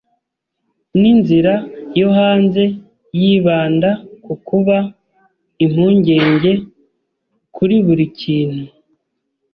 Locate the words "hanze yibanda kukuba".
2.17-4.77